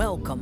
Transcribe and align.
Welcome 0.00 0.40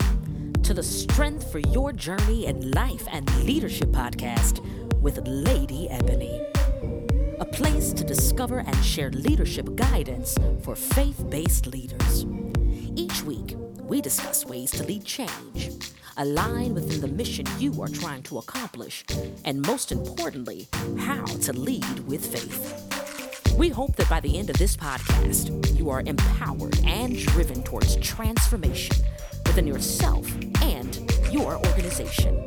to 0.62 0.72
the 0.72 0.84
Strength 0.84 1.50
for 1.50 1.58
Your 1.58 1.92
Journey 1.92 2.46
in 2.46 2.70
Life 2.70 3.08
and 3.10 3.28
Leadership 3.44 3.88
podcast 3.88 4.60
with 5.00 5.18
Lady 5.26 5.90
Ebony. 5.90 6.40
A 7.40 7.44
place 7.44 7.92
to 7.94 8.04
discover 8.04 8.60
and 8.60 8.84
share 8.84 9.10
leadership 9.10 9.74
guidance 9.74 10.38
for 10.62 10.76
faith 10.76 11.28
based 11.28 11.66
leaders. 11.66 12.24
Each 12.94 13.20
week, 13.24 13.56
we 13.82 14.00
discuss 14.00 14.46
ways 14.46 14.70
to 14.70 14.84
lead 14.84 15.04
change, 15.04 15.70
align 16.18 16.72
within 16.72 17.00
the 17.00 17.08
mission 17.08 17.44
you 17.58 17.82
are 17.82 17.88
trying 17.88 18.22
to 18.22 18.38
accomplish, 18.38 19.04
and 19.44 19.60
most 19.66 19.90
importantly, 19.90 20.68
how 20.98 21.24
to 21.24 21.52
lead 21.52 21.98
with 22.06 22.24
faith. 22.24 23.56
We 23.58 23.70
hope 23.70 23.96
that 23.96 24.08
by 24.08 24.20
the 24.20 24.38
end 24.38 24.50
of 24.50 24.56
this 24.56 24.76
podcast, 24.76 25.76
you 25.76 25.90
are 25.90 26.04
empowered 26.06 26.78
and 26.84 27.18
driven 27.18 27.64
towards 27.64 27.96
transformation 27.96 29.04
within 29.58 29.74
yourself 29.74 30.24
and 30.62 31.10
your 31.32 31.56
organization. 31.66 32.40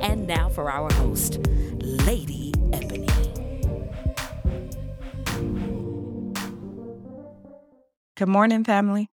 And 0.00 0.26
now 0.26 0.48
for 0.48 0.68
our 0.68 0.92
host, 0.94 1.38
Lady 1.78 2.52
Ebony. 2.72 3.06
Good 8.16 8.28
morning, 8.28 8.64
family. 8.64 9.08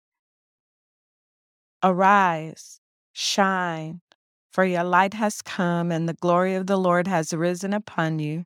Arise, 1.83 2.79
shine, 3.11 4.01
for 4.51 4.65
your 4.65 4.83
light 4.83 5.13
has 5.13 5.43
come, 5.43 5.91
and 5.91 6.09
the 6.09 6.15
glory 6.15 6.55
of 6.55 6.65
the 6.65 6.77
Lord 6.77 7.07
has 7.07 7.33
risen 7.33 7.71
upon 7.71 8.17
you. 8.17 8.45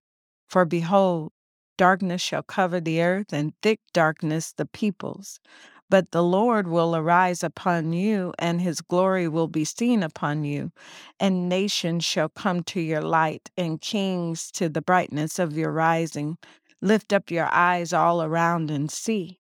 For 0.50 0.66
behold, 0.66 1.32
Darkness 1.78 2.24
shall 2.24 2.42
cover 2.42 2.80
the 2.80 3.02
earth, 3.04 3.32
and 3.32 3.54
thick 3.62 3.80
darkness 3.94 4.52
the 4.52 4.66
peoples. 4.66 5.40
But 5.90 6.12
the 6.12 6.24
Lord 6.24 6.68
will 6.68 6.96
arise 6.96 7.44
upon 7.44 7.94
you, 7.94 8.34
and 8.38 8.60
his 8.60 8.82
glory 8.82 9.28
will 9.28 9.48
be 9.48 9.64
seen 9.64 10.04
upon 10.04 10.44
you. 10.44 10.72
And 11.20 11.48
nations 11.48 12.04
shall 12.04 12.30
come 12.30 12.64
to 12.64 12.82
your 12.82 13.02
light, 13.02 13.50
and 13.58 13.80
kings 13.80 14.52
to 14.52 14.68
the 14.68 14.82
brightness 14.82 15.40
of 15.40 15.58
your 15.58 15.72
rising. 15.72 16.38
Lift 16.82 17.14
up 17.14 17.32
your 17.32 17.48
eyes 17.54 17.94
all 17.94 18.22
around 18.22 18.70
and 18.70 18.92
see. 18.92 19.40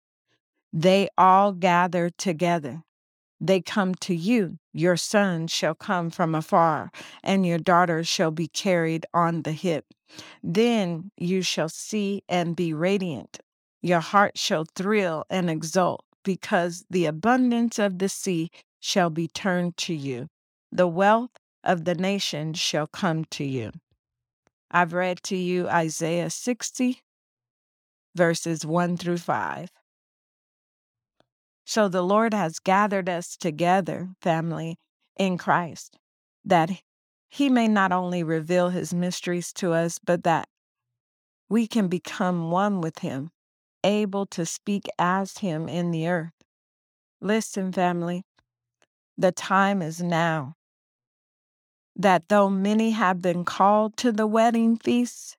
They 0.73 1.09
all 1.19 1.53
gather 1.53 2.11
together. 2.11 2.83
They 3.41 3.61
come 3.61 3.95
to 3.97 4.15
you. 4.15 4.59
Your 4.73 4.97
sons 4.97 5.51
shall 5.51 5.75
come 5.75 6.11
from 6.11 6.35
afar, 6.35 6.91
and 7.23 7.47
your 7.47 7.59
daughters 7.59 8.07
shall 8.07 8.31
be 8.31 8.49
carried 8.49 9.07
on 9.15 9.43
the 9.43 9.53
hip. 9.53 9.87
Then 10.43 11.11
you 11.17 11.43
shall 11.43 11.69
see 11.69 12.23
and 12.29 12.55
be 12.55 12.75
radiant. 12.75 13.41
Your 13.83 14.01
heart 14.01 14.37
shall 14.37 14.67
thrill 14.75 15.25
and 15.31 15.49
exult, 15.49 16.05
because 16.23 16.85
the 16.91 17.07
abundance 17.07 17.79
of 17.79 17.99
the 17.99 18.09
sea 18.09 18.51
shall 18.81 19.11
be 19.11 19.29
turned 19.29 19.77
to 19.79 19.95
you. 19.95 20.29
The 20.73 20.89
wealth 20.89 21.31
of 21.63 21.85
the 21.85 21.95
nations 21.95 22.59
shall 22.59 22.87
come 22.87 23.25
to 23.27 23.45
you. 23.45 23.73
I've 24.71 24.93
read 24.93 25.23
to 25.25 25.37
you 25.37 25.69
Isaiah 25.69 26.31
60, 26.31 27.01
verses 28.15 28.65
1 28.65 28.97
through 28.97 29.19
5. 29.19 29.71
So 31.65 31.89
the 31.89 32.03
Lord 32.03 32.35
has 32.35 32.59
gathered 32.59 33.09
us 33.09 33.37
together, 33.37 34.11
family, 34.21 34.77
in 35.17 35.39
Christ, 35.39 35.99
that 36.45 36.71
he 37.29 37.49
may 37.49 37.69
not 37.69 37.93
only 37.93 38.23
reveal 38.23 38.71
his 38.71 38.93
mysteries 38.93 39.53
to 39.55 39.73
us, 39.73 39.99
but 39.99 40.25
that 40.25 40.49
we 41.49 41.67
can 41.67 41.89
become 41.89 42.51
one 42.51 42.81
with 42.81 43.01
him, 43.01 43.31
able 43.85 44.27
to 44.27 44.45
speak 44.47 44.89
as 44.99 45.39
him 45.39 45.69
in 45.69 45.91
the 45.91 46.09
earth. 46.09 46.33
Listen, 47.21 47.73
family, 47.73 48.25
the 49.17 49.33
time 49.33 49.83
is 49.83 50.03
now. 50.03 50.55
That 51.97 52.29
though 52.29 52.49
many 52.49 52.93
have 52.93 53.21
been 53.21 53.45
called 53.45 53.97
to 53.99 54.13
the 54.13 54.27
wedding 54.27 54.77
feast, 54.77 55.37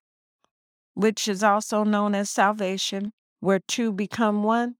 which 0.94 1.26
is 1.26 1.42
also 1.42 1.82
known 1.82 2.14
as 2.14 2.30
salvation, 2.30 3.12
where 3.40 3.60
two 3.60 3.92
become 3.92 4.42
one, 4.42 4.76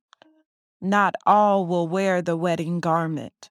not 0.80 1.14
all 1.26 1.66
will 1.66 1.88
wear 1.88 2.22
the 2.22 2.36
wedding 2.36 2.80
garment, 2.80 3.50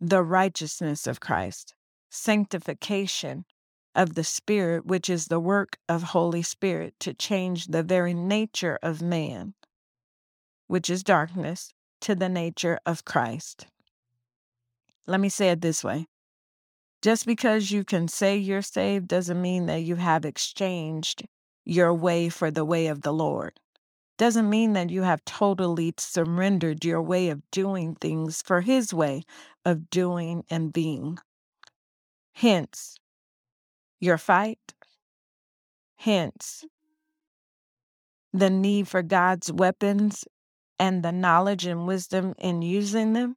the 0.00 0.22
righteousness 0.22 1.06
of 1.06 1.20
Christ 1.20 1.74
sanctification 2.10 3.44
of 3.94 4.14
the 4.14 4.24
Spirit, 4.24 4.86
which 4.86 5.10
is 5.10 5.26
the 5.26 5.40
work 5.40 5.78
of 5.88 6.02
Holy 6.02 6.42
Spirit 6.42 6.94
to 7.00 7.14
change 7.14 7.66
the 7.66 7.82
very 7.82 8.14
nature 8.14 8.78
of 8.82 9.02
man, 9.02 9.54
which 10.66 10.88
is 10.88 11.02
darkness, 11.02 11.72
to 12.00 12.14
the 12.14 12.28
nature 12.28 12.78
of 12.86 13.04
Christ. 13.04 13.66
Let 15.06 15.20
me 15.20 15.28
say 15.28 15.50
it 15.50 15.60
this 15.60 15.82
way 15.82 16.06
just 17.02 17.24
because 17.24 17.70
you 17.70 17.82
can 17.82 18.08
say 18.08 18.36
you're 18.36 18.60
saved 18.60 19.08
doesn't 19.08 19.40
mean 19.40 19.66
that 19.66 19.82
you 19.82 19.96
have 19.96 20.26
exchanged 20.26 21.26
your 21.64 21.94
way 21.94 22.28
for 22.28 22.50
the 22.50 22.64
way 22.64 22.88
of 22.88 23.02
the 23.02 23.12
Lord. 23.12 23.58
Doesn't 24.18 24.50
mean 24.50 24.74
that 24.74 24.90
you 24.90 25.02
have 25.02 25.24
totally 25.24 25.94
surrendered 25.96 26.84
your 26.84 27.00
way 27.00 27.30
of 27.30 27.42
doing 27.50 27.94
things 27.94 28.42
for 28.42 28.60
His 28.60 28.92
way 28.92 29.22
of 29.64 29.88
doing 29.88 30.44
and 30.50 30.74
being. 30.74 31.18
Hence, 32.34 32.96
your 34.00 34.18
fight. 34.18 34.74
Hence, 35.96 36.64
the 38.32 38.50
need 38.50 38.88
for 38.88 39.02
God's 39.02 39.52
weapons 39.52 40.24
and 40.78 41.02
the 41.02 41.12
knowledge 41.12 41.66
and 41.66 41.86
wisdom 41.86 42.34
in 42.38 42.62
using 42.62 43.12
them. 43.12 43.36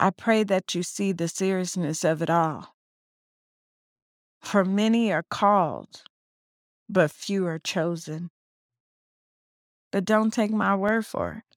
I 0.00 0.10
pray 0.10 0.42
that 0.44 0.74
you 0.74 0.82
see 0.82 1.12
the 1.12 1.28
seriousness 1.28 2.02
of 2.04 2.22
it 2.22 2.30
all. 2.30 2.74
For 4.40 4.64
many 4.64 5.12
are 5.12 5.22
called, 5.22 6.02
but 6.88 7.10
few 7.10 7.46
are 7.46 7.58
chosen. 7.58 8.30
But 9.92 10.04
don't 10.04 10.32
take 10.32 10.50
my 10.50 10.74
word 10.74 11.06
for 11.06 11.32
it. 11.32 11.56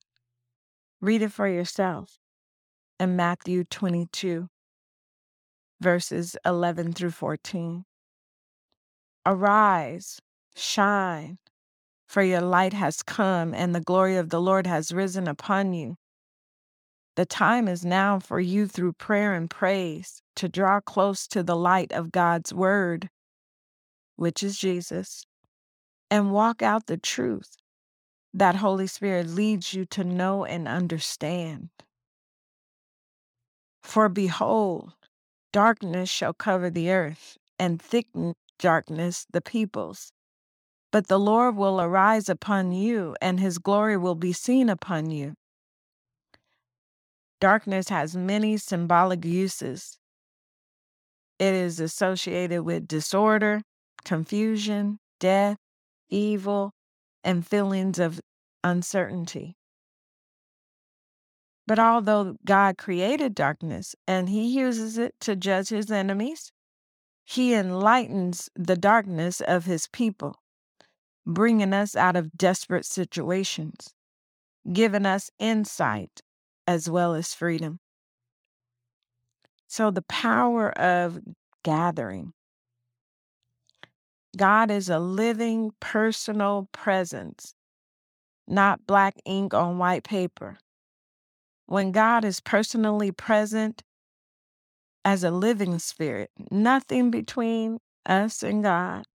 Read 1.01 1.21
it 1.21 1.31
for 1.31 1.47
yourself 1.47 2.19
in 2.99 3.15
Matthew 3.15 3.63
22 3.63 4.49
verses 5.79 6.35
11 6.45 6.93
through 6.93 7.11
14. 7.11 7.85
Arise, 9.25 10.19
shine, 10.55 11.37
for 12.07 12.21
your 12.23 12.41
light 12.41 12.73
has 12.73 13.03
come, 13.03 13.53
and 13.53 13.75
the 13.75 13.81
glory 13.81 14.15
of 14.15 14.29
the 14.29 14.41
Lord 14.41 14.65
has 14.65 14.91
risen 14.91 15.27
upon 15.27 15.73
you. 15.73 15.97
The 17.15 17.25
time 17.25 17.67
is 17.67 17.83
now 17.83 18.19
for 18.19 18.39
you, 18.39 18.67
through 18.67 18.93
prayer 18.93 19.33
and 19.33 19.49
praise, 19.49 20.21
to 20.35 20.47
draw 20.47 20.79
close 20.79 21.27
to 21.29 21.43
the 21.43 21.55
light 21.55 21.91
of 21.91 22.11
God's 22.11 22.53
word, 22.53 23.09
which 24.15 24.43
is 24.43 24.57
Jesus, 24.57 25.25
and 26.09 26.31
walk 26.31 26.61
out 26.61 26.85
the 26.85 26.97
truth 26.97 27.57
that 28.33 28.55
Holy 28.55 28.87
Spirit 28.87 29.27
leads 29.27 29.73
you 29.73 29.85
to 29.85 30.03
know 30.03 30.45
and 30.45 30.67
understand. 30.67 31.69
For 33.81 34.09
behold, 34.09 34.93
Darkness 35.57 36.07
shall 36.07 36.35
cover 36.35 36.69
the 36.69 36.91
earth, 36.91 37.35
and 37.57 37.81
thick 37.81 38.05
darkness 38.59 39.25
the 39.31 39.41
peoples. 39.41 40.11
But 40.91 41.07
the 41.07 41.17
Lord 41.17 41.55
will 41.55 41.81
arise 41.81 42.29
upon 42.29 42.73
you, 42.73 43.15
and 43.23 43.39
his 43.39 43.57
glory 43.57 43.97
will 43.97 44.13
be 44.13 44.33
seen 44.33 44.69
upon 44.69 45.09
you. 45.09 45.33
Darkness 47.41 47.89
has 47.89 48.15
many 48.15 48.57
symbolic 48.57 49.25
uses. 49.25 49.97
It 51.39 51.55
is 51.55 51.79
associated 51.79 52.61
with 52.61 52.87
disorder, 52.87 53.63
confusion, 54.05 54.99
death, 55.19 55.57
evil, 56.07 56.69
and 57.23 57.47
feelings 57.47 57.97
of 57.97 58.19
uncertainty. 58.63 59.56
But 61.67 61.79
although 61.79 62.37
God 62.45 62.77
created 62.77 63.35
darkness 63.35 63.93
and 64.07 64.29
he 64.29 64.47
uses 64.47 64.97
it 64.97 65.19
to 65.19 65.35
judge 65.35 65.67
his 65.67 65.91
enemies, 65.91 66.53
he 67.25 67.53
enlightens 67.53 68.49
the 68.55 68.77
darkness 68.77 69.41
of 69.41 69.65
his 69.65 69.87
people, 69.87 70.41
bringing 71.25 71.73
us 71.73 71.93
out 71.93 72.15
of 72.15 72.31
desperate 72.37 72.85
situations, 72.85 73.93
giving 74.71 75.05
us 75.05 75.29
insight 75.39 76.21
as 76.65 76.89
well 76.89 77.13
as 77.13 77.33
freedom. 77.33 77.79
So, 79.67 79.91
the 79.91 80.03
power 80.03 80.71
of 80.79 81.19
gathering. 81.63 82.31
God 84.37 84.71
is 84.71 84.87
a 84.87 84.99
living 84.99 85.71
personal 85.81 86.69
presence, 86.71 87.55
not 88.47 88.87
black 88.87 89.15
ink 89.25 89.53
on 89.53 89.77
white 89.77 90.05
paper 90.05 90.59
when 91.67 91.91
God 91.91 92.25
is 92.25 92.39
personally 92.39 93.11
present 93.11 93.83
as 95.05 95.23
a 95.23 95.31
living 95.31 95.77
spirit, 95.79 96.31
nothing 96.49 97.11
between 97.11 97.79
us 98.05 98.41
and 98.41 98.63
God. 98.63 99.05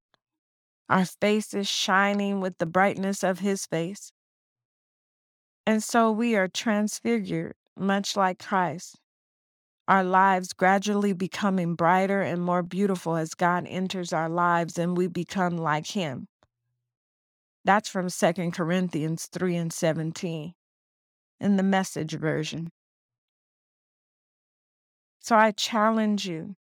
Our 0.89 1.07
face 1.07 1.55
is 1.55 1.69
shining 1.69 2.41
with 2.41 2.59
the 2.59 2.67
brightness 2.67 3.25
of 3.25 3.41
His 3.41 3.67
face. 3.67 4.13
And 5.67 5.83
so 5.83 6.13
we 6.13 6.37
are 6.37 6.49
transfigured 6.49 7.55
much 7.77 8.17
like 8.17 8.39
Christ, 8.39 8.97
our 9.89 10.05
lives 10.05 10.53
gradually 10.53 11.15
becoming 11.15 11.75
brighter 11.75 12.21
and 12.21 12.43
more 12.43 12.63
beautiful 12.63 13.17
as 13.17 13.35
God 13.35 13.67
enters 13.67 14.13
our 14.13 14.29
lives 14.29 14.79
and 14.79 14.97
we 14.97 15.07
become 15.07 15.57
like 15.57 15.87
Him. 15.87 16.29
That's 17.65 17.89
from 17.89 18.09
2 18.11 18.51
Corinthians 18.51 19.29
3 19.33 19.57
and 19.57 19.73
17 19.73 20.53
in 21.43 21.57
the 21.57 21.63
message 21.63 22.13
version. 22.13 22.71
So 25.21 25.37
I 25.37 25.51
challenge 25.51 26.27
you 26.27 26.55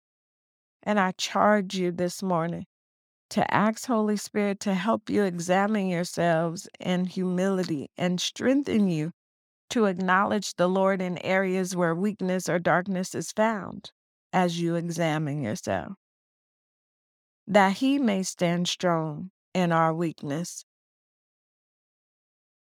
and 0.83 0.99
I 0.99 1.13
charge 1.13 1.75
you 1.75 1.91
this 1.91 2.23
morning 2.23 2.67
to 3.31 3.53
ask 3.53 3.87
Holy 3.87 4.17
Spirit 4.17 4.61
to 4.61 4.75
help 4.75 5.11
you 5.11 5.25
examine 5.25 5.89
yourselves 5.89 6.69
in 6.81 7.07
humility 7.07 7.91
and 7.99 8.21
strengthen 8.21 8.89
you 8.89 9.11
to 9.71 9.85
acknowledge 9.85 10.55
the 10.55 10.69
Lord 10.69 11.03
in 11.03 11.19
areas 11.19 11.77
where 11.77 11.95
weakness 11.95 12.49
or 12.49 12.59
darkness 12.59 13.15
is 13.15 13.33
found 13.33 13.91
as 14.33 14.61
you 14.61 14.77
examine 14.77 15.43
yourself, 15.43 15.95
that 17.47 17.75
He 17.75 17.99
may 17.99 18.23
stand 18.23 18.69
strong 18.69 19.31
in 19.53 19.73
our 19.73 19.93
weakness, 19.93 20.65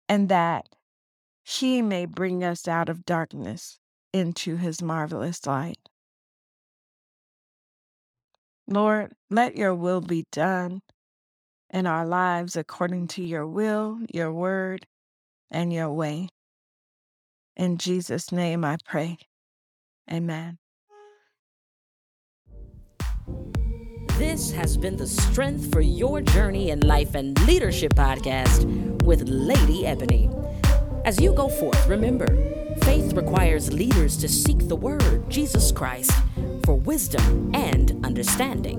and 0.09 0.29
that 0.29 0.67
He 1.43 1.83
may 1.83 2.07
bring 2.07 2.45
us 2.45 2.69
out 2.69 2.89
of 2.89 3.05
darkness 3.05 3.79
into 4.13 4.57
His 4.57 4.83
marvelous 4.83 5.47
light. 5.47 5.79
Lord, 8.67 9.13
let 9.31 9.57
your 9.57 9.75
will 9.75 10.01
be 10.01 10.27
done 10.31 10.81
in 11.71 11.87
our 11.87 12.07
lives 12.07 12.57
according 12.57 13.09
to 13.09 13.23
your 13.23 13.47
will, 13.47 13.99
your 14.13 14.33
word, 14.33 14.87
and 15.51 15.73
your 15.73 15.93
way. 15.93 16.29
In 17.57 17.79
Jesus' 17.79 18.31
name 18.31 18.65
I 18.65 18.77
pray. 18.85 19.19
Amen. 20.11 20.59
This 24.17 24.51
has 24.53 24.77
been 24.77 24.97
the 24.97 25.07
Strength 25.07 25.73
for 25.73 25.81
Your 25.81 26.21
Journey 26.21 26.71
in 26.71 26.81
Life 26.81 27.15
and 27.15 27.39
Leadership 27.47 27.95
podcast 27.95 29.03
with 29.03 29.23
Lady 29.29 29.87
Ebony. 29.87 30.29
As 31.05 31.19
you 31.19 31.33
go 31.33 31.49
forth, 31.49 31.89
remember, 31.89 32.27
faith 32.83 33.15
requires 33.15 33.73
leaders 33.73 34.19
to 34.19 34.29
seek 34.29 34.69
the 34.69 34.77
Word, 34.77 35.29
Jesus 35.31 35.73
Christ, 35.73 36.13
for 36.65 36.75
wisdom 36.75 37.51
and 37.55 37.99
understanding. 38.05 38.79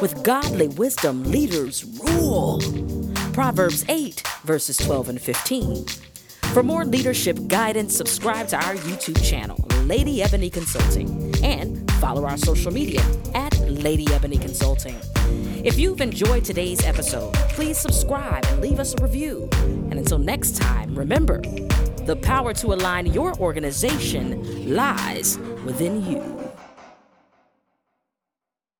With 0.00 0.22
godly 0.22 0.68
wisdom, 0.68 1.22
leaders 1.24 1.84
rule. 2.04 2.60
Proverbs 3.34 3.84
8, 3.88 4.22
verses 4.44 4.78
12 4.78 5.10
and 5.10 5.20
15. 5.20 5.84
For 6.54 6.62
more 6.62 6.86
leadership 6.86 7.38
guidance, 7.48 7.94
subscribe 7.94 8.48
to 8.48 8.56
our 8.56 8.74
YouTube 8.76 9.22
channel, 9.22 9.62
Lady 9.84 10.22
Ebony 10.22 10.48
Consulting, 10.48 11.34
and 11.44 11.90
follow 11.92 12.24
our 12.24 12.38
social 12.38 12.72
media 12.72 13.02
at 13.34 13.58
Lady 13.60 14.06
Ebony 14.12 14.38
Consulting. 14.38 14.96
If 15.64 15.78
you've 15.78 16.00
enjoyed 16.00 16.44
today's 16.44 16.84
episode, 16.84 17.32
please 17.50 17.78
subscribe 17.78 18.44
and 18.46 18.60
leave 18.60 18.80
us 18.80 18.94
a 18.94 19.02
review. 19.02 19.48
And 19.52 19.94
until 19.94 20.18
next 20.18 20.56
time, 20.56 20.92
remember 20.92 21.40
the 22.04 22.18
power 22.20 22.52
to 22.54 22.72
align 22.72 23.06
your 23.06 23.32
organization 23.36 24.74
lies 24.74 25.38
within 25.64 26.04
you. 26.04 26.41